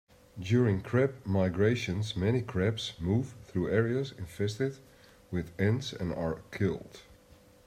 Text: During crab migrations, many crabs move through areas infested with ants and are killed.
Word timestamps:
During 0.39 0.81
crab 0.81 1.13
migrations, 1.27 2.15
many 2.17 2.41
crabs 2.41 2.93
move 2.99 3.35
through 3.45 3.69
areas 3.69 4.11
infested 4.17 4.79
with 5.29 5.51
ants 5.59 5.93
and 5.93 6.11
are 6.11 6.41
killed. 6.51 7.01